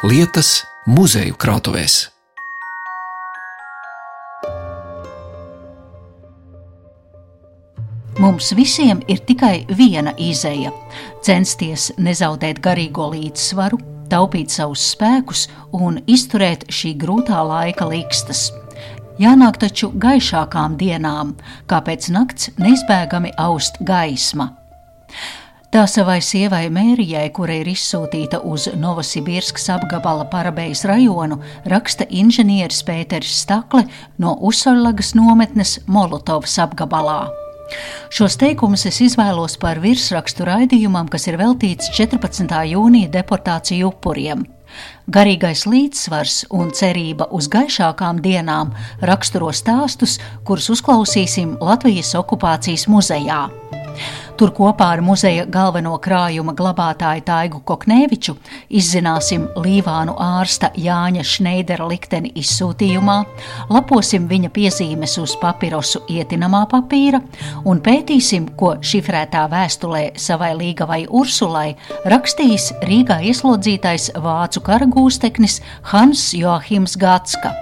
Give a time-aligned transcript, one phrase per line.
[0.00, 2.06] lietas muzeju krātuvēs.
[8.20, 10.72] Mums visiem ir tikai viena izēja-
[11.26, 13.76] censties nezaudēt garīgo līdzsvaru,
[14.08, 18.52] taupīt savus spēkus un izturēt šī grūtā laika likstas.
[19.20, 21.34] Jānāk taču gaišākām dienām,
[21.68, 24.56] kā pēc nakts neizbēgami aust gaisma.
[25.70, 31.36] Tā savai sievai Mērijai, kura ir izsūtīta uz Novosibirskas apgabala Parabējas rajonu,
[31.70, 33.84] raksta inženieris Pēters Stakle
[34.18, 37.20] no Usoļlagas nometnes Molotovas apgabalā.
[38.10, 42.50] Šos teikumus es izvēlos par virsrakstu raidījumam, kas ir veltīts 14.
[42.72, 44.42] jūnija deportāciju upuriem.
[45.06, 48.74] Garīgais līdzsvars un cerība uz gaišākām dienām
[49.06, 53.44] raksturo stāstus, kurus uzklausīsim Latvijas okupācijas muzejā.
[54.40, 58.32] Tur kopā ar muzeja galveno krājuma glabātāju Taigu Kokneviču
[58.72, 63.18] izzināsim Līvānu ārsta Jāņa Šneidera likteni izsūtījumā,
[63.68, 67.20] laposim viņa piezīmes uz papirosu ietinamā papīra
[67.68, 71.74] un pētīsim, ko šifrētā vēstulē savai līgavai Ursulai
[72.08, 75.60] rakstījis Rīgā ieslodzītais vācu karagūsteknis
[75.92, 77.52] Hans Joachims Gatska.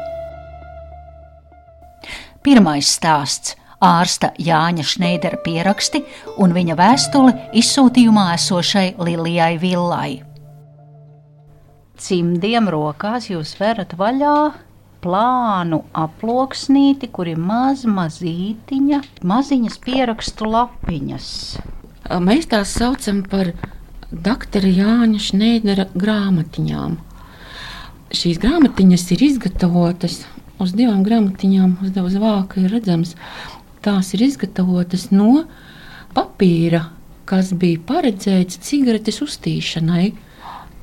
[2.46, 6.02] Pirmais stāsts ārsta Jāņa Šneidera pieraksti
[6.42, 10.10] un viņa vēstule izsūtījumā esošai Lilijai Villai.
[11.98, 14.36] Cimdiem rokās jūs verat vaļā
[15.02, 21.28] plānu aploksnīti, kur ir maz mazītiņa, maziņas pierakstu lapiņas.
[22.22, 23.52] Mēs tās saucam par
[24.10, 26.96] doktora Jāņa Šneidera grāmatiņām.
[28.14, 30.22] Šīs grāmatiņas ir izgatavotas
[30.62, 33.14] uz divām grāmatiņām, uz divas vāka ir redzams
[33.84, 35.44] tās ir izgatavotas no
[36.16, 36.84] papīra,
[37.28, 40.12] kas bija paredzēts cigaretes uztīšanai.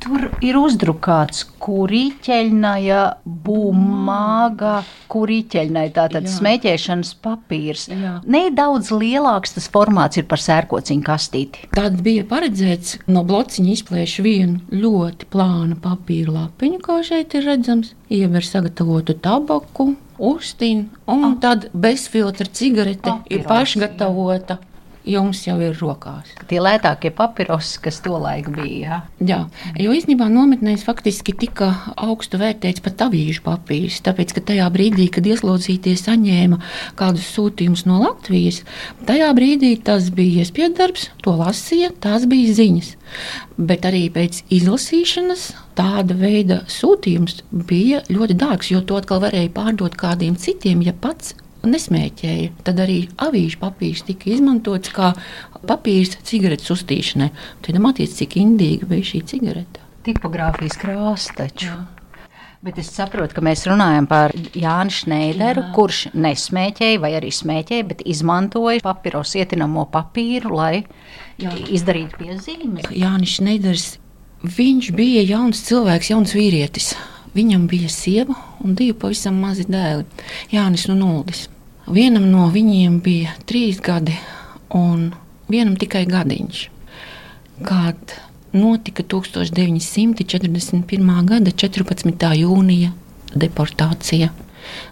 [0.06, 4.76] Tur ir uzdrukāts kurīķeļnaja bumāga,
[5.10, 6.34] kurīķeļnai tātad Jā.
[6.36, 7.88] smēķēšanas papīrs.
[7.90, 8.12] Jā.
[8.30, 11.66] Nedaudz lielāks tas formāts ir par sērkociņu kastīti.
[11.74, 17.96] Tad bija paredzēts no blociņa izplēš vienu ļoti plānu papīra lapiņu, kā šeit ir redzams,
[18.14, 21.36] iever sagatavotu tabaku, uztīnu, un ah.
[21.42, 24.62] tad bezfiltra cigarete Papiros, ir pašgatavota.
[24.62, 24.75] Jā
[25.06, 26.32] jums jau ir rokās.
[26.50, 29.02] Tie lētākie papirosi, kas tolaik bija.
[29.20, 29.40] Jā,
[29.78, 35.08] jā jo īstenībā nometnēs faktiski tika augstu vērtēts pat avīžu papīrs, tāpēc, ka tajā brīdī,
[35.14, 36.60] kad ieslodzītie saņēma
[37.00, 38.64] kādus sūtījumus no Latvijas,
[39.08, 42.96] tajā brīdī tas bija iespiedu darbs, to lasīja, tās bija ziņas.
[43.56, 49.96] Bet arī pēc izlasīšanas tāda veida sūtījums bija ļoti dārgs, jo to atkal varēja pārdot
[50.00, 51.36] kādiem citiem, ja pats
[51.70, 55.14] nesmēķēja, tad arī avīžu papīrs tika izmantots kā
[55.66, 57.32] papīrs cigaretes uztīšanai.
[57.66, 59.84] Tad mācīties, cik indīga bija šī cigarete.
[60.06, 61.72] Tipogrāfijas krāsa taču.
[61.72, 61.84] Jā.
[62.66, 65.72] Bet es saprotu, ka mēs runājam par Jānu Šneideru, Jā.
[65.76, 70.80] kurš nesmēķēja vai arī smēķēja, bet izmantoja papīros ietinamo papīru, lai
[71.38, 71.52] Jā.
[71.54, 72.90] izdarītu piezīmes.
[72.90, 73.86] Jānis Šneiders,
[74.42, 76.96] viņš bija jauns cilvēks, jauns vīrietis.
[77.38, 78.34] Viņam bija sieva
[78.64, 80.08] un divi pavisam mazi dēli,
[80.56, 81.46] Jānis un Uldis.
[81.86, 84.16] Vienam no viņiem bija trīs gadi,
[84.74, 85.14] un
[85.46, 86.74] vienam tikai gadiņš.
[87.62, 88.18] Kad
[88.58, 90.82] notika 1941.
[91.30, 92.26] gada 14.
[92.42, 92.90] jūnija
[93.38, 94.34] deportācija,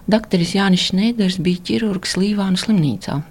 [0.06, 0.38] Dr.
[0.46, 3.26] Jānis Šneiders bija ķirurgs Līvānu slimnīcā.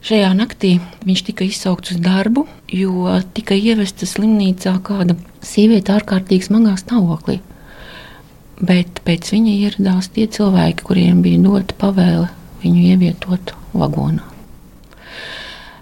[0.00, 5.12] Šajā naktī viņš tika izsaukts uz darbu, jo tika ievesta slimnīcā kāda
[5.44, 7.44] sieviete ārkārtīgi smagā stāvoklī
[8.60, 12.28] bet pēc viņa ieradās tie cilvēki, kuriem bija dota pavēle
[12.62, 14.24] viņu ievietot vagonā.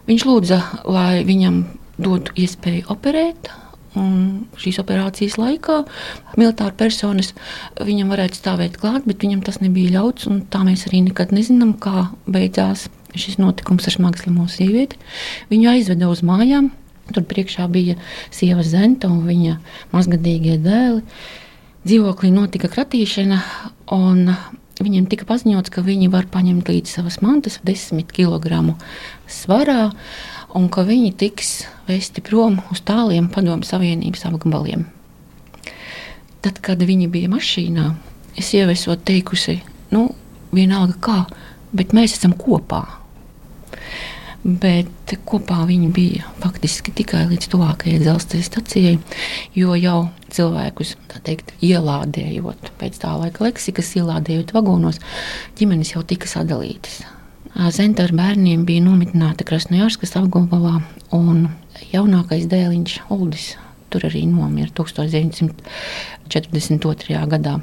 [0.08, 0.58] Viņš lūdza,
[0.88, 1.64] lai viņam
[2.00, 3.50] dotu iespēju operēt.
[4.60, 5.80] Šīs operācijas laikā
[6.38, 7.32] militāra personas
[7.82, 10.28] viņam varētu stāvēt klāt, bet viņam tas nebija ļauts.
[10.52, 12.86] Tā mēs arī nekad nezinām, kā beidzās
[13.18, 15.00] šis notikums ar smagu slimo sievieti.
[15.50, 16.70] Viņu aizveda uz mājām.
[17.08, 17.96] Tur priekšā bija
[18.30, 19.56] sieva Zenta un viņa
[19.94, 21.00] mazgadīgie dēli
[21.86, 23.38] dzīvoklī notika kratīšana,
[23.94, 24.32] un
[24.78, 28.74] viņiem tika paziņots, ka viņi var paņemt līdzi savas mantas, 10 kg
[29.30, 29.90] svarā,
[30.56, 34.86] un ka viņi tiks vesti prom uz tāliem Padomu Savienības apgabaliem.
[36.42, 37.90] Tad, kad viņi bija mašīnā,
[38.38, 39.58] es esmu teikusi,
[39.90, 40.08] nu,
[40.54, 41.18] vienalga kā,
[41.74, 42.84] bet mēs esam kopā
[44.44, 48.96] bet kopā viņi bija faktiski tikai līdz tuvākajai dzelzceļa stacijai,
[49.58, 50.00] jo jau
[50.34, 50.90] cilvēkus
[51.26, 54.96] teikt, ielādējot pēc tā laika leksikas, ielādējot vagonos,
[55.58, 56.94] ģimenes jau tika sadalītas.
[57.74, 60.76] Zenta ar bērniem bija nomitināta Krasnojārskas apgabalā,
[61.16, 61.36] un
[61.90, 63.46] jaunākais dēliņš Uldis
[63.90, 67.26] tur arī nomira 1942.
[67.32, 67.54] gadā.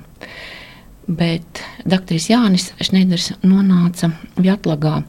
[1.05, 2.17] Bet dr.
[2.17, 4.09] Jānis Šneiders nonāca
[4.41, 5.03] Vjatlagā.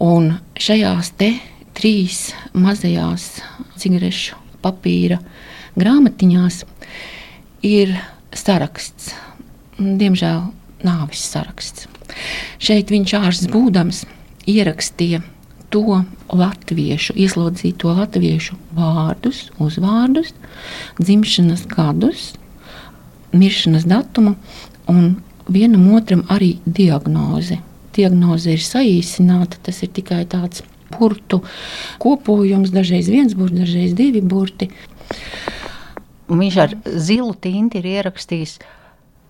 [0.00, 1.34] Un šajās te
[1.76, 3.26] trīs mazajās
[3.80, 5.18] cigarešu papīra
[5.80, 6.62] grāmatiņās
[7.68, 7.92] ir
[8.36, 9.12] saraksts,
[9.76, 10.46] diemžēl
[10.86, 11.88] nāvis saraksts.
[12.60, 14.02] Šeit viņš ārsts būdams
[14.48, 15.22] ierakstīja
[15.70, 16.00] to
[16.32, 20.32] latviešu, ieslodzīto latviešu vārdus, uzvārdus,
[20.98, 22.30] dzimšanas gadus,
[23.36, 24.34] miršanas datumu
[24.90, 25.18] un
[25.50, 27.60] vienam otram arī diagnozi.
[28.00, 31.42] Diagnoze ir saīsināta, tas ir tikai tāds burtu
[32.02, 34.70] kopojums, dažreiz viens burts, dažreiz divi burti.
[36.30, 38.60] Un viņš ar zilu tinti ir ierakstījis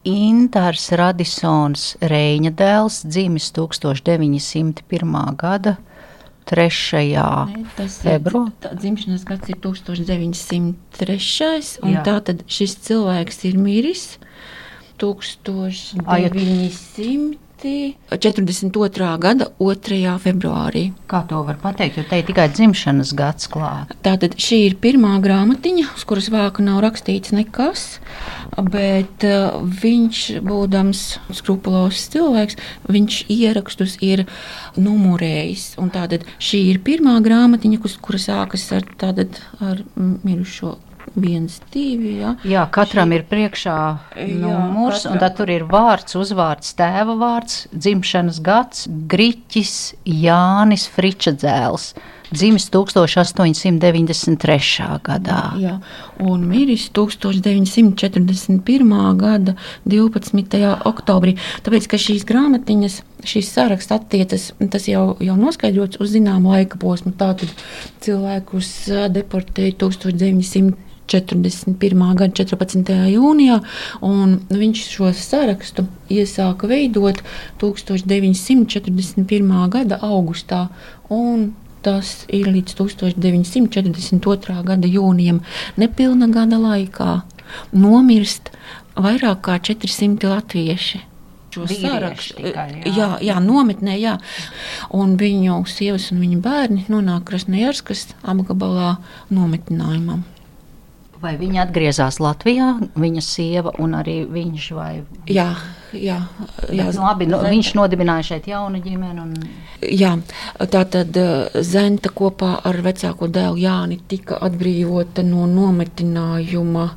[0.08, 5.34] Intars Radisons Reņa dēls, dzimis 1901.
[5.36, 5.76] gada
[6.48, 6.72] 3.
[8.00, 8.72] februārī.
[8.80, 11.84] Dzimšanas gads ir 1903.
[11.84, 14.16] un tā tad šis cilvēks ir miris
[15.00, 17.49] 1900.
[17.60, 19.08] 42.
[19.20, 19.98] gada 2.
[20.22, 20.84] februārī.
[21.10, 23.96] Kā to var pateikt, jo te ir tikai dzimšanas gads klāts.
[24.04, 27.86] Tātad šī ir pirmā grāmatiņa, uz kuras vāka nav rakstīts nekas,
[28.72, 31.04] bet uh, viņš, būdams
[31.40, 32.60] skrupulozs cilvēks,
[32.90, 34.26] viņš ierakstus ir
[34.80, 35.74] numurējis.
[35.94, 40.78] Tātad šī ir pirmā grāmatiņa, kura sākas ar, tātad, ar mirušo
[41.16, 42.20] viens, divi.
[42.20, 42.34] Ja.
[42.46, 43.76] Jā, katram ir priekšā
[44.40, 51.94] numurs, jā, un tad tur ir vārds, uzvārds, tēva vārds, dzimšanas gads, Griķis Jānis Fričadzēls.
[52.30, 55.02] Dzimis 1893.
[55.02, 55.50] gadā.
[55.58, 55.82] Jā,
[56.22, 58.62] un miris 1941.
[59.18, 60.78] gada 12.
[60.86, 61.34] oktobrī.
[61.66, 67.10] Tāpēc, ka šīs grāmatiņas, šīs saraksts attiecas, tas jau, jau noskaidrots uz zināmu laika posmu.
[67.18, 67.50] Tātad
[68.06, 68.70] cilvēkus
[69.10, 70.89] deportēja 1900.
[71.10, 72.14] 41.
[72.18, 72.92] gada 14.
[73.14, 73.60] jūnijā,
[74.06, 77.22] un viņš šo sarakstu iesāka veidot
[77.62, 79.68] 1941.
[79.74, 80.68] gada augustā.
[81.80, 84.62] Tas ir līdz 1942.
[84.68, 85.40] gada jūnijam,
[85.80, 87.22] nepilna gada laikā.
[87.72, 88.50] Nomirst
[89.00, 91.00] vairāk kā 400 latvieši
[91.54, 92.38] šo sarakstu.
[92.38, 92.92] Tikai, jā.
[92.94, 94.16] jā, jā, nometnē, jā.
[94.94, 98.96] Un viņu sievas un viņa bērni nonāk Krasnojarskas apgabalā
[99.34, 100.22] nometinājumam.
[101.20, 104.68] Vai viņa atgriezās Latvijā, viņa sieva un arī viņš?
[104.72, 105.02] Vai...
[105.28, 105.50] Jā,
[105.92, 106.16] jā,
[106.72, 106.86] jā.
[106.86, 109.20] Bet, nu, labi, no, viņš nodibināja šeit jaunu ģimeni.
[109.20, 109.36] Un...
[109.84, 110.16] Jā,
[110.72, 116.88] tā tad eh, Zenta kopā ar vecāko dēlu Jāni tika atbrīvota no nometinājuma.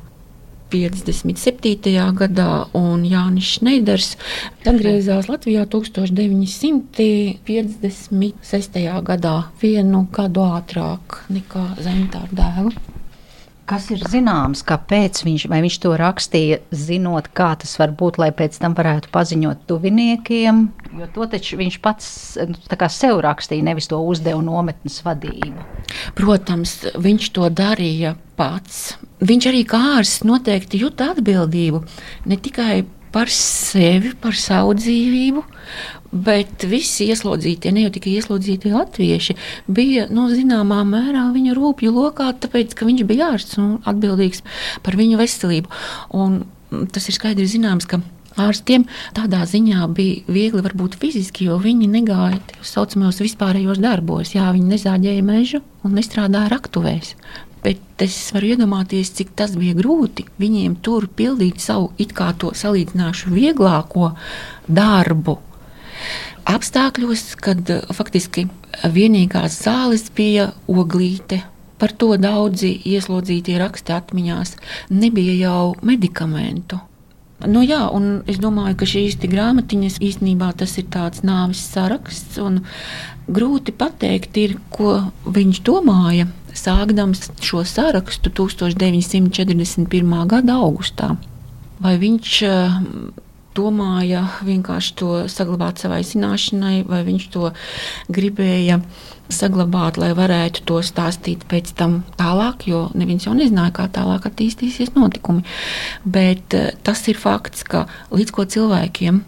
[0.74, 1.94] 57.
[2.18, 4.16] gadā, un Jānis Šneiders
[4.64, 7.38] atgriezās Latvijā 1956.
[9.06, 12.72] gadā, vienu gadu ātrāk nekā Zenta ar dēlu.
[13.64, 18.58] Kas ir zināms, kāpēc viņš, viņš to rakstīja, zinot, kā tas var būt, lai pēc
[18.60, 20.58] tam varētu paziņot tuviniekiem?
[20.98, 22.10] Jo to taču viņš pats
[22.50, 22.58] nu,
[22.92, 25.64] sev rakstīja, nevis to uzdeva nometnes vadība.
[26.18, 28.98] Protams, viņš to darīja pats.
[29.24, 31.80] Viņš arī kā ārsts noteikti jūta atbildību
[32.28, 35.44] ne tikai par sevi, par savu dzīvību,
[36.14, 39.34] Bet visi ieslodzītie, ne jau tikai ieslodzītie latvieši,
[39.66, 44.44] bija no nu, zināmā mērā viņa rūpju lokā, tāpēc ka viņš bija ārsts un atbildīgs
[44.86, 45.72] par viņu veselību.
[46.14, 46.44] Un
[46.94, 47.98] tas ir skaidrs zināms, ka
[48.38, 54.36] ārstiem tādā ziņā bija viegli, varbūt fiziski, jo viņi negāja tajos saucamajos vispārējos darbos.
[54.36, 57.16] Jā, viņi nezāģēja mežu un nestrādāja raktuvēs.
[57.64, 62.52] Bet es varu iedomāties, cik tas bija grūti viņiem tur pildīt savu it kā to
[62.52, 64.12] salīdzināšu vieglāko
[64.68, 65.38] darbu
[66.44, 68.48] apstākļos, kad eh, faktiski
[68.84, 71.42] vienīgās zāles bija oglīte.
[71.80, 74.54] Par to daudzi ieslodzītie raksta atmiņās.
[74.94, 76.78] Nebija jau medikamentu.
[77.44, 82.38] Nu, jā, un es domāju, ka šīs grāmatiņas īstenībā tas ir tāds nāves saraksts.
[83.26, 90.26] Grūti pateikt, ir, ko viņš domāja, sākdams šo sarakstu 1941.
[90.30, 91.16] gada augustā.
[91.82, 92.40] Vai viņš
[93.54, 97.50] domāja vienkārši to saglabāt savai zināšanai, vai viņš to
[98.12, 98.80] gribēja
[99.32, 104.94] saglabāt, lai varētu to stāstīt pēc tam tālāk, jo neviens jau nezināja, kā tālāk attīstīsies
[104.98, 105.44] notikumi.
[106.04, 109.22] Bet eh, tas ir fakts, ka līdz ko cilvēkiem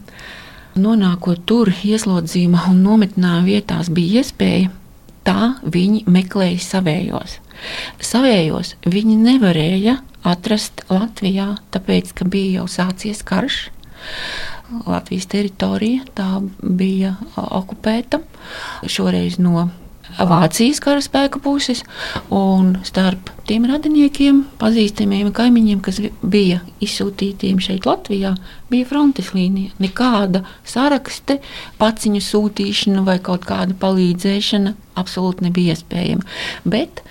[0.77, 4.69] nonākot tur, ieslodzījuma un nometnējuma vietās, bija iespēja,
[5.27, 7.39] tā viņi meklēja savējos.
[8.03, 13.67] Savējos viņi nevarēja atrast Latvijā, tāpēc, ka bija jau sācies karš.
[14.87, 16.29] Latvijas teritorija tā
[16.61, 18.21] bija okupēta
[18.91, 19.69] šoreiz no
[20.17, 21.83] Vācijas karaspēka puses,
[22.33, 28.35] un starp tiem radiniekiem, pazīstamiem kaimiņiem, kas bija izsūtītiem šeit Latvijā,
[28.73, 29.75] bija frontes līnija.
[29.83, 31.41] Nekāda sarakste,
[31.81, 36.27] paciņu sūtīšana vai kaut kāda palīdzēšana absolūti nebija iespējama.
[36.65, 37.03] Bet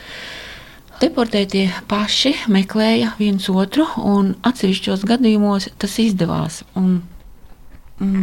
[1.03, 6.63] deportētie paši meklēja viens otru, un atsevišķos gadījumos tas izdevās.
[6.79, 7.03] Un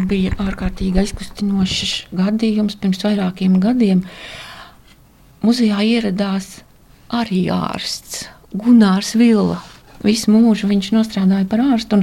[0.08, 4.02] bija ārkārtīgi aizkustinošs gadījums pirms vairākiem gadiem
[5.42, 6.62] muzejā ieradās
[7.12, 9.60] arī ārsts Gunārs Villa.
[10.02, 12.02] Visu mūžu viņš strādāja par ārstu.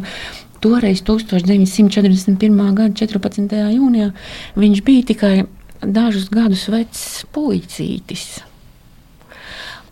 [0.60, 2.36] Toreiz, 1941.
[2.76, 3.56] gada 14.
[3.76, 4.12] jūnijā,
[4.60, 5.34] viņš bija tikai
[5.80, 8.42] dažus gadus vecs puicītis.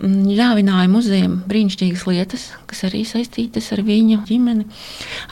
[0.03, 4.67] Ļāvināja muzejam brīnišķīgas lietas, kas arī saistītas ar viņa ģimeni,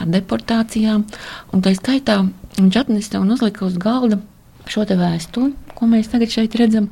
[0.00, 1.04] ar deportācijām.
[1.54, 2.22] Un tā skaitā
[2.56, 4.18] viņš atnesa un uzlika uz galda
[4.66, 6.88] šo vēstuli, ko mēs tagad šeit redzam.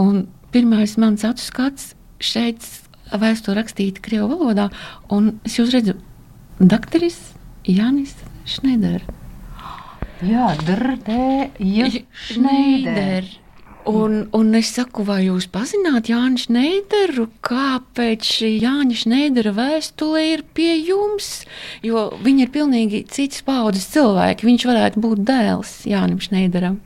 [0.00, 0.24] Un
[0.54, 2.64] pirmais mans acu skats šeit
[3.08, 4.68] vēsture rakstīta Krievijas valodā,
[5.14, 5.96] un es jūs redzu,
[6.60, 7.18] doktoris
[7.68, 8.14] Janis
[8.48, 9.08] Šneiders.
[10.24, 11.50] Jā, Dārta
[12.26, 13.36] Šneiders.
[13.88, 17.24] Un, un es saku, vai jūs pazināt Jānu Šneideru?
[17.46, 21.46] Kāpēc šī Jāņa Šneidera vēstule ir pie jums?
[21.80, 24.44] Jo viņi ir pilnīgi cits paudzes cilvēki.
[24.50, 26.76] Viņš varētu būt dēls Jānim Šneideram.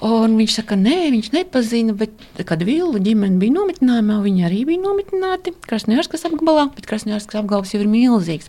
[0.00, 2.14] Un viņš saka, nē, viņš nepazina, bet,
[2.48, 7.82] kad Vilna ģimene bija nometnējumā, viņi arī bija nometnēti Krasnojarskas apgabalā, bet Krasnojarskas apgabals jau
[7.82, 8.48] ir milzīgs.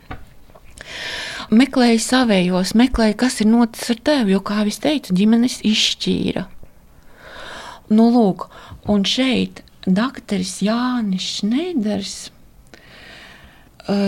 [1.51, 6.45] Meklēju savējos, meklēju, kas ir noticis ar tevi, jo, kā jau teicu, ģimenes izšķīra.
[7.91, 8.47] Nu, lūk,
[8.87, 12.15] un šeit dakteris Jānis Šneiders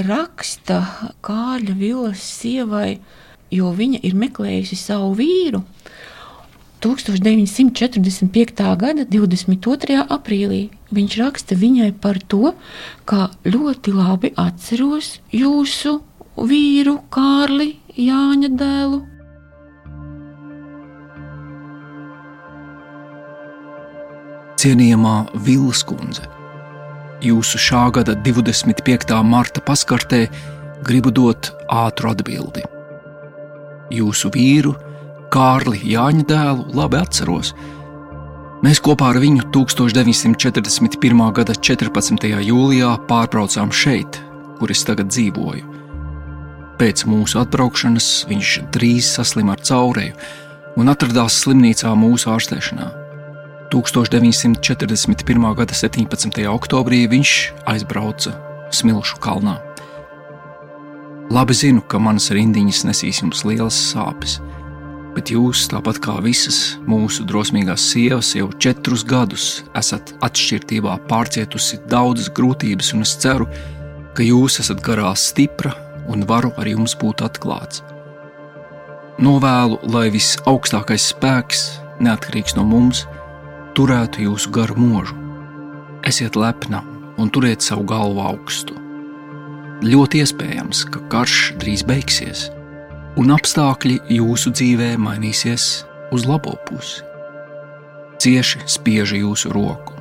[0.07, 0.79] raksta
[1.25, 3.01] Kārļa Vilas sievai,
[3.51, 5.65] jo viņa ir meklējusi savu vīru
[6.83, 8.75] 1945.
[8.75, 10.03] gada 22.
[10.11, 12.51] aprīlī viņš raksta viņai par to,
[13.07, 16.01] ka ļoti labi atceros jūsu
[16.35, 18.99] vīru Kārli Jāņa dēlu.
[24.59, 26.27] Cienījamā Vils kundze,
[27.23, 29.23] jūsu šā gada 25.
[29.23, 30.25] marta paskartē
[30.83, 32.63] gribu dot ātru atbildi.
[33.93, 34.75] Jūsu vīru
[35.33, 37.55] Kārli Jāņa dēlu labi atceros.
[38.61, 41.23] Mēs kopā ar viņu 1941.
[41.33, 42.27] gada 14.
[42.45, 44.19] jūlijā pārbraucām šeit,
[44.59, 45.65] kur es tagad dzīvoju.
[46.77, 50.13] Pēc mūsu atbraukšanas viņš drīz saslima ar caurēju
[50.77, 52.91] un atradās slimnīcā mūsu ārstēšanā.
[53.73, 55.51] 1941.
[55.57, 56.43] gada 17.
[56.53, 57.37] oktobrī viņš
[57.73, 58.37] aizbrauca
[58.69, 59.57] Smilšu kalnā.
[61.33, 64.43] Labi zinu, ka manas rindiņas nesīs jums lielas sāpes
[65.15, 72.32] bet jūs, tāpat kā visas mūsu drosmīgās sievas, jau četrus gadus esat atšķirtībā pārcietusi daudzas
[72.34, 73.48] grūtības, un es ceru,
[74.17, 75.74] ka jūs esat garā stipra
[76.10, 77.84] un varu ar jums būt atklāts.
[79.22, 81.65] Novēlu, lai viss augstākais spēks,
[82.01, 83.05] neatkarīgs no mums,
[83.77, 85.17] turētu jūsu garu mūžu.
[86.10, 86.82] Esiet lepna
[87.22, 88.75] un turiet savu galvu augstu.
[89.84, 92.50] Ļoti iespējams, ka karš drīz beigsies
[93.20, 95.65] un apstākļi jūsu dzīvē mainīsies
[96.13, 97.03] uz labo pusi.
[98.24, 99.93] Cieši spiež jūsu roku.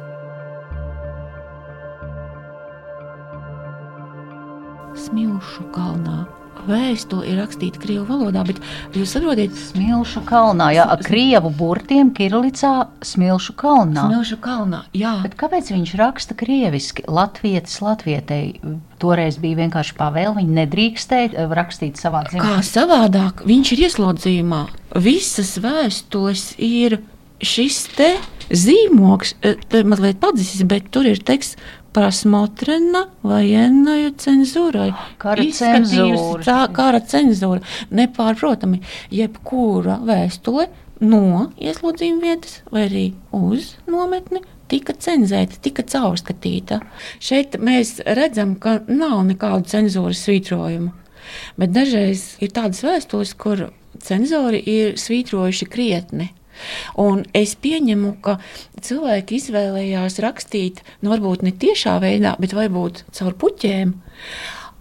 [5.03, 6.23] Smilšu kalnā
[6.69, 8.61] vēstule ir rakstīta krievu valodā, bet
[8.97, 12.73] jūs saprotat, smilšu kalnā, jā, ar krievu burtiem, kirilicā,
[13.07, 14.07] smilšu kalnā.
[14.09, 15.17] Smilšu kalnā, jā.
[15.25, 17.07] Bet kāpēc viņš raksta krieviski?
[17.11, 18.59] Latvietis Latvietei
[19.03, 22.59] toreiz bija vienkārši pavēle, viņa nedrīkstēja eh, rakstīt savā dzimtenē.
[22.59, 24.63] Kā savādāk, viņš ir ieslodzījumā.
[25.03, 27.01] Visas vēstules ir
[27.43, 28.13] šis te
[28.53, 31.59] zīmogs, eh, mazliet padzis, bet tur ir teksts
[31.98, 34.92] prasmotrena военная cenzūrai.
[35.18, 36.44] Kara cenzūra.
[36.46, 37.64] Tā kara cenzūra.
[37.90, 38.84] Nepārprotami,
[39.14, 40.68] jebkura vēstule
[41.02, 46.82] no ieslodzījuma vietas vai arī uz nometni tika cenzēta, tika caurskatīta.
[47.24, 50.94] Šeit mēs redzam, ka nav nekādu cenzūras svītrojumu.
[51.60, 53.70] Bet dažreiz ir tādas vēstules, kur
[54.04, 56.30] cenzori ir svītrojuši krietni
[57.01, 58.39] Un es pieņemu, ka
[58.83, 63.95] cilvēki izvēlējās rakstīt, nu, varbūt ne tiešā veidā, bet varbūt caur puķiem.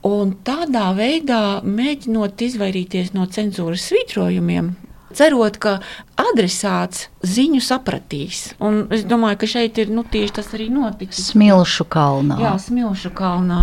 [0.07, 4.71] Un tādā veidā mēģinot izvairīties no cenzūras svītrojumiem,
[5.13, 5.75] cerot, ka
[6.19, 8.51] adresāts ziņu sapratīs.
[8.63, 11.31] Un es domāju, ka šeit ir nu, tieši tas arī noticis.
[11.35, 12.39] Smilšu kalnā.
[12.41, 13.61] Jā, Smilšu kalnā.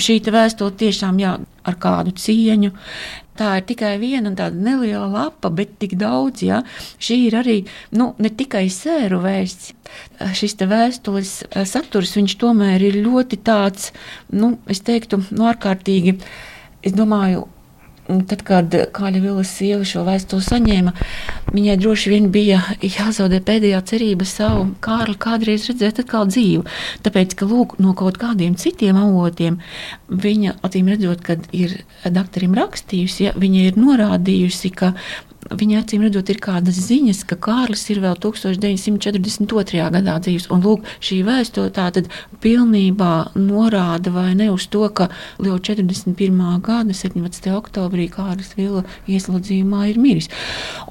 [0.00, 1.36] Šī vēstule tiešām jā,
[1.68, 2.72] ar kādu cieņu.
[3.38, 6.42] Tā ir tikai viena tāda neliela lapa, bet tik daudz.
[6.44, 6.60] Ja?
[7.00, 7.56] Šī ir arī
[7.96, 9.72] nu, ne tikai sēru vēsts.
[10.36, 11.32] Šis vēstules
[11.68, 13.90] saturs, viņš tomēr ir ļoti tāds,
[14.32, 16.18] nu, es teiktu, nu, ārkārtīgi.
[16.82, 17.46] Es domāju,
[18.02, 20.92] Tad, kad Kāļa Vilas sieva šo vēstuli saņēma,
[21.54, 26.64] viņai droši vien bija jāzaudē pēdējā cerība savu Kārli kādreiz redzēt atkal dzīvu.
[27.06, 29.60] Tāpēc, ka lūk, no kaut kādiem citiem avotiem
[30.10, 34.96] viņa acīm redzot, kad ir doktorim rakstījusi, ja, viņa ir norādījusi, ka
[35.50, 39.80] Viņa acīm redzot, ir kādas ziņas, ka Kārlis ir vēl 1942.
[39.96, 40.46] gadā dzīves.
[40.54, 42.10] Un lūk, šī vēsture tātad
[42.44, 45.08] pilnībā norāda vai ne uz to, ka
[45.42, 46.38] jau 41.
[46.62, 47.50] gada 17.
[47.58, 50.30] oktobrī Kārlis Vila ieslodzījumā ir miris.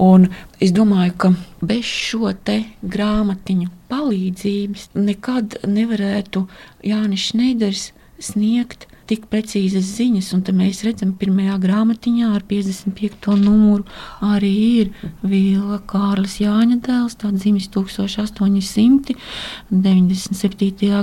[0.03, 0.27] Un
[0.59, 6.43] es domāju, ka bez šo te grāmatiņu palīdzības nekad nevarētu
[6.91, 13.35] Jānis Šneiders sniegt tik precīzas ziņas, un mēs redzam, pirmajā grāmatiņā ar 55.
[13.41, 13.83] numuru
[14.23, 14.87] arī ir
[15.21, 19.15] Vila Kārlis Jāņa dēls, tāds dzimis 1897.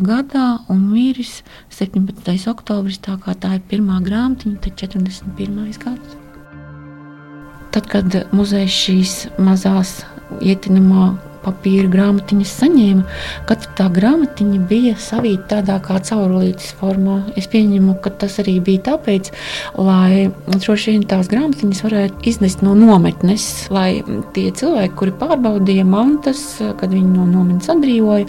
[0.09, 1.33] gadā un miris
[1.77, 2.49] 17.
[2.49, 5.77] oktobris, tā kā tā ir pirmā grāmatiņa, tad 41.
[5.85, 6.17] gads.
[7.69, 10.09] Tad, kad muzejs šīs mazās
[10.41, 17.21] ietinamā papīra grāmatiņas saņēma, katra tā grāmatiņa bija savīta tādā kā caurulītes formā.
[17.38, 19.31] Es pieņemu, ka tas arī bija tāpēc,
[19.81, 24.02] lai droši vien tās grāmatiņas varētu iznest no nometnes, lai
[24.37, 26.43] tie cilvēki, kuri pārbaudīja mantas,
[26.81, 28.28] kad viņi no nometnes atbrīvoja,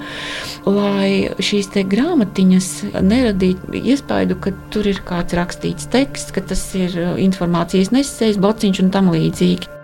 [0.70, 1.10] lai
[1.44, 2.70] šīs te grāmatiņas
[3.06, 8.96] neradītu iespaidu, ka tur ir kāds rakstīts teksts, ka tas ir informācijas nesējs, blociņš un
[8.96, 9.79] tam līdzīgi.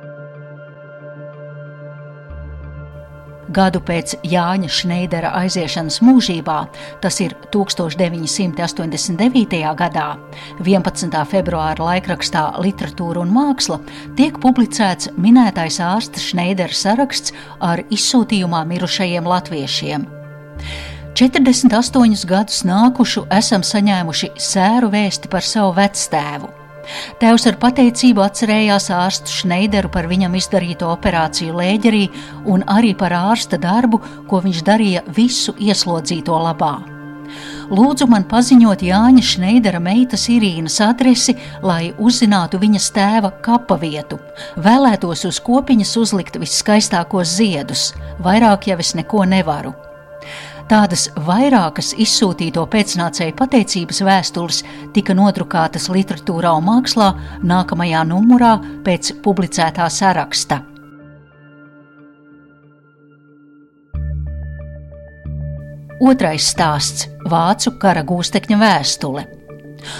[3.55, 6.57] Gadu pēc Jāņa Šneidera aiziešanas mūžībā,
[7.03, 9.61] tas ir 1989.
[9.79, 10.07] gadā,
[10.59, 11.21] 11.
[11.31, 13.77] februāra laikrakstā Literatūra un māksla,
[14.19, 17.31] tiek publicēts minētais ārsta Šneidera saraksts
[17.63, 20.01] ar izsūtījumā mirušajiem latviešiem.
[21.15, 26.64] 48 gadus nākušu esam saņēmuši sēru vēsti par savu vectēvu.
[27.21, 32.03] Tēvs ar pateicību atcerējās ārstu Šneideru par viņam izdarīto operāciju lēģerī
[32.51, 36.75] un arī par ārsta darbu, ko viņš darīja visu ieslodzīto labā.
[37.73, 44.19] Lūdzu man paziņot Jāņa Šneidera meitas Irīnas adresi, lai uzzinātu viņas tēva kapa vietu.
[44.61, 47.89] Vēlētos uz kopiņas uzlikt viskaistākos ziedus,
[48.21, 49.73] vairāk jau es neko nevaru.
[50.65, 54.63] Tādas vairākas izsūtīto pēcnācēju pateicības vēstules
[54.95, 57.11] tika nodrukātas literatūrā un mākslā
[57.45, 58.55] nākamajā numurā
[58.87, 60.63] pēc publicētā saraksta.
[66.01, 69.34] Otrais stāsts- Vācu kara gūstekņa vēstule.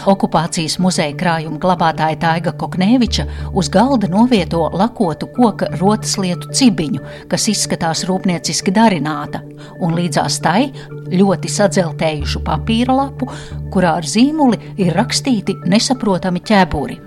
[0.09, 8.05] Okupācijas muzeja krājuma glabātāja Taiga Kokneviča uz galda novieto lakotu koka rotaslietu cibiņu, kas izskatās
[8.09, 9.41] rūpnieciski darināta,
[9.79, 10.69] un līdzās tai
[11.11, 13.29] ļoti sadzeltējušu papīra lapu,
[13.73, 17.01] kurā ar zīmuli ir rakstīti nesaprotami ķēburi.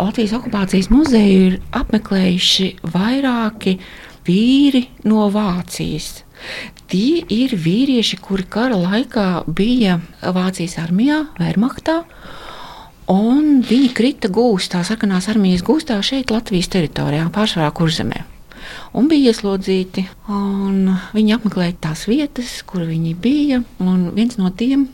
[0.00, 3.74] Latvijas okupācijas muzeju ir apmeklējuši vairāki
[4.24, 6.22] vīri no Vācijas.
[6.90, 12.00] Tie ir vīrieši, kuri kara laikā bija Vācijas armijā, Wehrmachtā.
[13.10, 18.22] Un viņi krita gūstā, sarkanās armijas gūstā šeit, Latvijas teritorijā, pārsvarā kurzemē.
[18.94, 23.62] Un bija ieslodzīti, un viņi apmeklēja tās vietas, kur viņi bija.
[23.80, 24.88] Viens no tiem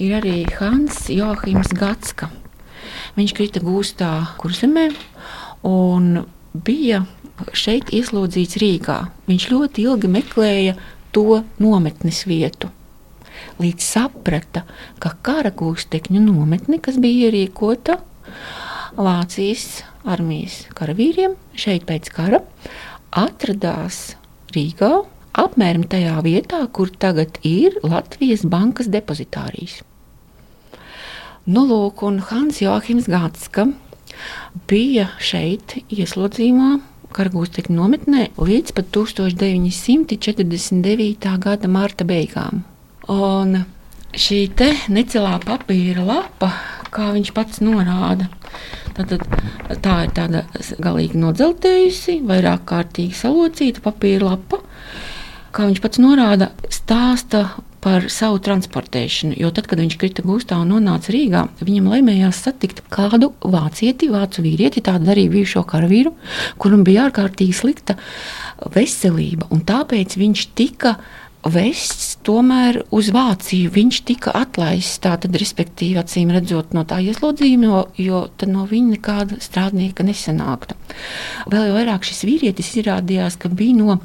[0.00, 2.30] ir arī Hans Joachims Gatska.
[3.16, 4.90] Viņš krita gūstā kurzemē
[5.68, 6.22] un
[6.52, 7.04] bija
[7.56, 8.98] šeit ieslodzīts Rīgā.
[9.30, 10.76] Viņš ļoti ilgi meklēja
[11.14, 12.70] to nometnes vietu.
[13.60, 14.64] Līdz saprata,
[15.00, 17.98] ka kara gūstekņu nometne, kas bija ierīkota
[19.00, 22.40] Vācijas armijas karavīriem šeit pēc kara,
[23.16, 24.14] atradās
[24.54, 24.90] Rīgā,
[25.40, 29.80] apmēram tajā vietā, kur tagad ir Latvijas bankas depozitārijas.
[31.50, 33.70] Nu, lūk, un Hans Joachims Gatska
[34.70, 36.74] bija šeit ieslodzījumā
[37.16, 41.26] Kargūstekņu nometnē līdz pat 1949.
[41.42, 42.62] gada marta beigām.
[43.10, 43.64] Un
[44.14, 44.50] šī
[44.94, 46.52] necelā papīra lapa,
[46.94, 48.28] kā viņš pats norāda,
[48.94, 49.08] tad,
[49.82, 50.44] tā ir tāda
[50.82, 54.56] galīgi nodzeltējusi, vairāk kārtīgi salocīta papīra lapa.
[55.50, 57.48] Kā viņš pats norāda, stāsta
[57.84, 59.38] par savu transportēšanu.
[59.40, 64.44] Jo tad, kad viņš krita gūstā un nonāca Rīgā, viņam laimējās satikt kādu vācieti, vācu
[64.44, 66.12] vīrieti, tādu arī bijušo karavīru,
[66.60, 67.96] kuram bija ārkārtīgi slikta
[68.74, 69.48] veselība.
[69.70, 70.98] Tāpēc viņš tika
[71.48, 75.00] vests tomēr uz Vāciju viņš tika atlaists.
[75.04, 80.76] Tātad, respektīvi, acīm redzot, no tā ieslodzījuma, jo, jo no viņa nekāda strādnieka nesanākta.
[81.50, 83.98] Vēl vairāk šis vīrietis izrādījās, ka bija no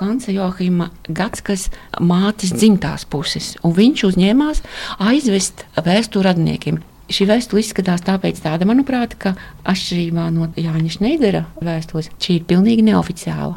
[0.00, 1.68] Hansa Johima Gatskas
[2.00, 4.64] mātes dzimtās puses, un viņš uzņēmās
[5.10, 6.80] aizvest vēsturu radniekiem.
[7.08, 9.32] Šī vēstule izskatās tāpēc tāda, manuprāt, ka
[9.68, 13.56] atšķirībā no Jāņa Šneidera vēstules, šī ir pilnīgi neoficiāla.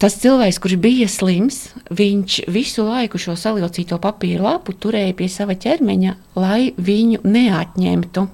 [0.00, 5.56] Tas cilvēks, kurš bija slims, viņš visu laiku šo saliocīto papīra lapu turēja pie sava
[5.58, 8.26] ķermeņa, lai viņu neatņemtu.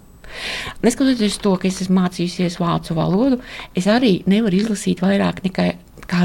[0.83, 3.39] Neskatoties to, ka es esmu mācījusies vācu valodu,
[3.79, 5.71] es arī nevaru izlasīt vairāk nekā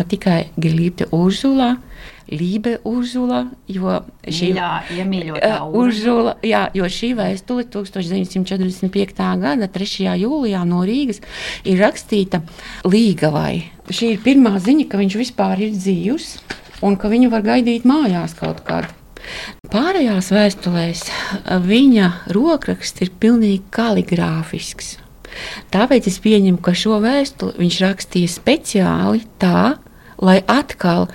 [0.10, 1.78] tikai Gelībte Urzula.
[2.32, 5.34] Lībe Urzula, jo šī ir
[5.76, 9.20] Urzula, jā, jo šī vēstule 1945.
[9.42, 10.16] gada 3.
[10.22, 11.20] jūlijā no Rīgas
[11.68, 12.40] ir rakstīta
[12.88, 13.68] Līgavai.
[13.92, 16.32] Šī ir pirmā ziņa, ka viņš vispār ir dzīvs
[16.88, 18.88] un ka viņu var gaidīt mājās kaut kad.
[19.72, 21.06] Pārējās vēstulēs
[21.68, 25.01] viņa rokraksts ir pilnīgi kaligrāfisks.
[25.74, 29.76] Tāpēc es pieņemu, ka šo vēstuli viņš rakstīja speciāli tā,
[30.22, 31.10] lai atkal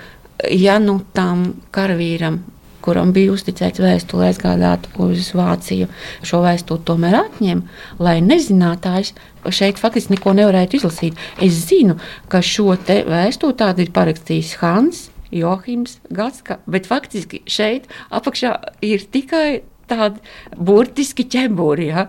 [0.52, 2.42] ja nu tam karavīram
[2.86, 5.88] kuram bija uzticēts vēstule aizgādāt uz Vāciju,
[6.26, 7.64] šo vēstuli tomēr atņem,
[7.98, 9.12] lai nezinātājs
[9.50, 11.18] šeit faktiski neko nevarētu izlasīt.
[11.42, 11.98] Es zinu,
[12.30, 15.06] ka šo vēstuli tādu ir parakstījis Hans.
[15.34, 18.52] Johims Gatska, bet faktiski šeit apakšā
[18.86, 20.22] ir tikai tādi
[20.56, 21.88] burtiski ķeburi.
[21.90, 22.06] Ja?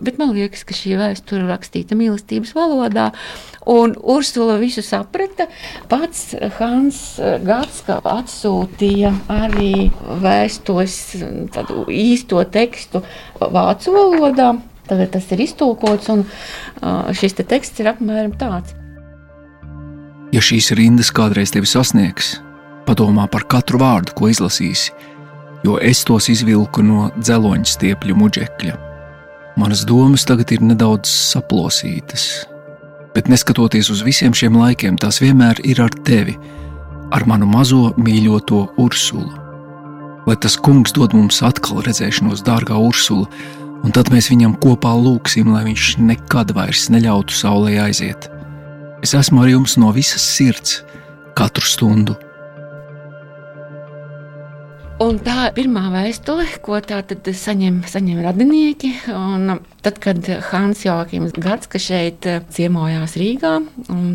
[0.00, 3.10] Bet man liekas, ka šī vēsture ir rakstīta mīlestības valodā.
[3.68, 5.48] Un Ursula visu saprata.
[5.90, 7.02] Pats Hans
[7.44, 9.90] Gatska atsūtīja arī
[10.22, 10.96] vēstules
[11.92, 13.04] īsto tekstu
[13.40, 14.54] vācu valodā.
[14.90, 16.24] Tagad tas ir iztulkots, un
[17.14, 18.74] šis te teksts ir apmēram tāds.
[20.34, 22.36] Ja šīs rindas kādreiz tevi sasniegs,
[22.86, 24.94] padomā par katru vārdu, ko izlasīsi
[25.64, 28.76] jo es tos izvilku no dzeloņa stiepļu muģekļa.
[29.60, 32.46] Manas domas tagad ir nedaudz saplosītas,
[33.14, 36.36] bet neskatoties uz visiem šiem laikiem, tās vienmēr ir ar tevi,
[37.12, 39.32] ar manu mazo mīļoto Ursulu.
[40.28, 43.26] Lai tas kungs dod mums atkal redzēšanos, dārgā Ursula,
[43.84, 48.30] un tad mēs viņam kopā lūgsim, lai viņš nekad vairs neļautu saulē aiziet.
[49.04, 50.82] Es esmu ar jums no visas sirds,
[51.34, 52.16] katru stundu
[55.00, 58.90] Un tā ir pirmā vēstule, ko saņem, saņem radinieki.
[59.16, 63.54] Un tad, kad Hans Joakims Gats šeit eh, ciemojās Rīgā,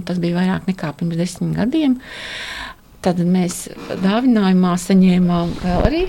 [0.05, 1.97] tas bija vairāk nekā pirms desmit gadiem,
[3.01, 3.63] tad mēs
[4.03, 6.03] dāvinājumā saņēmām vēl arī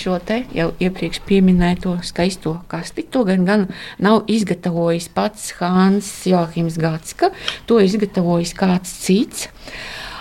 [0.00, 3.04] šo te jau iepriekš minēto skaisto kasti.
[3.12, 3.66] To gan, gan
[4.00, 7.12] nav izgatavojis pats Hans Joakims Gats,
[7.68, 9.50] to izgatavojis kāds cits.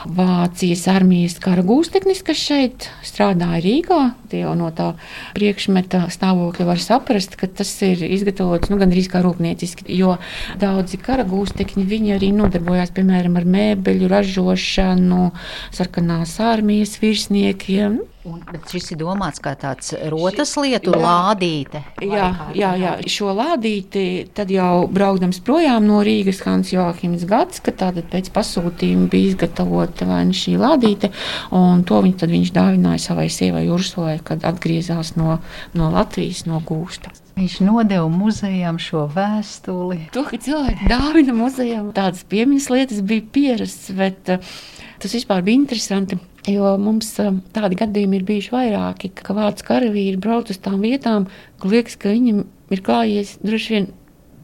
[0.10, 4.00] Vācijas armijas kara gūsteknis, kas šeit strādāja Rīgā.
[4.34, 4.92] Jau no tā
[5.36, 9.86] priekšmeta stāvokļa var saprast, ka tas ir izgatavots nu, gandrīz kā rūpnieciski.
[9.94, 10.16] Jo
[10.62, 15.28] daudzi kara gūstekņi arī nodarbojās piemēram ar mēbeļu ražošanu,
[15.76, 18.02] sarkanās armijas virsniekiem.
[18.22, 21.80] Un, bet šis ir domāts kā tāds rotas lietu jā, lādīte.
[22.06, 24.04] Jā, jā, jā, šo lādīti
[24.38, 30.06] tad jau braukdams projām no Rīgas Hans Joachims Gats, ka tātad pēc pasūtījuma bija izgatavota
[30.06, 31.10] vai ne šī lādīte,
[31.58, 35.40] un to viņš, viņš dāvināja savai sievai Ursulai, kad atgriezās no,
[35.74, 37.10] no Latvijas, no gūsta.
[37.42, 40.04] Viņš nodeva muzejām šo vēstuli.
[40.14, 44.54] To, ka cilvēki dāvina muzejām, tādas piemiņas lietas bija pierasts, bet uh,
[45.02, 46.20] tas vispār bija interesanti.
[46.50, 51.28] Jo mums um, tādi gadījumi ir bijuši vairāki, ka vācu karavīri brauc uz tām vietām,
[51.62, 53.92] kur liekas, ka viņam ir klājies droši vien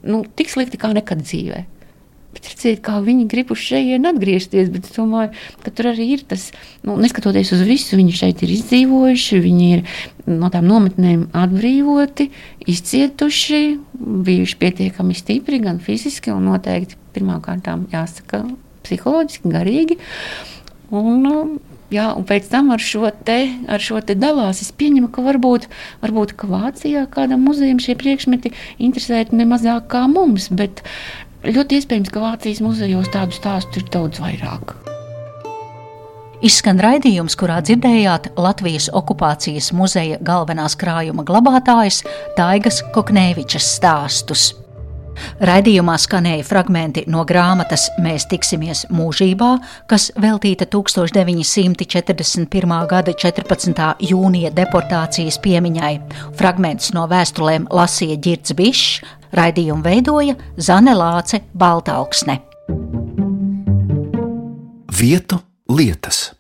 [0.06, 1.64] nu, tik slikti kā nekad dzīvē.
[2.38, 4.70] Bet redziet, kā viņi grib uz šejienes atgriezties.
[4.70, 5.32] Es domāju,
[5.64, 6.52] ka tur arī ir tas,
[6.86, 9.82] nu, neskatoties uz visu, viņi šeit ir izdzīvojuši, viņi ir
[10.30, 12.30] no tām nometnēm atbrīvoti,
[12.70, 13.64] izcietuši,
[14.28, 18.44] bijuši pietiekami stipri gan fiziski, gan noteikti pirmkārt jāsaka
[18.86, 19.98] psiholoģiski, garīgi.
[20.94, 21.26] Un,
[21.94, 23.38] Jā, un pēc tam ar šo te,
[23.72, 24.60] ar šo te dalās.
[24.64, 25.70] Es pieņemu, ka varbūt,
[26.02, 28.52] varbūt ka Vācijā kādam muzejam šie priekšmeti
[28.90, 30.84] interesētu ne mazāk kā mums, bet
[31.48, 34.76] ļoti iespējams, ka Vācijas muzejos tādu stāstu ir daudz vairāk.
[36.44, 42.04] Izskan raidījums, kurā dzirdējāt Latvijas okupācijas muzeja galvenās krājuma glabātājas
[42.38, 44.52] Taigas Koknevičas stāstus.
[45.44, 49.50] Raidījumā skanēja fragmenti no grāmatas Mēs tiksimies mūžībā,
[49.90, 52.88] kas veltīta 1941.
[52.92, 53.96] gada 14.
[54.12, 55.94] jūnija deportācijas piemiņai.
[56.38, 59.02] Fragments no vēstulēm lasīja Girts Bišs,
[59.38, 62.40] raidījumu veidoja Zane Lāce Baltauksne.
[64.98, 66.37] Vietu lietas.